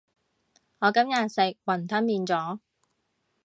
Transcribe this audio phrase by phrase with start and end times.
[0.79, 2.59] 我今日食雲吞麵咗